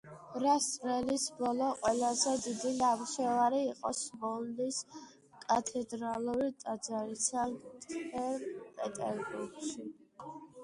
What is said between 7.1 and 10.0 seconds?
სანქტ-პეტერბურგში.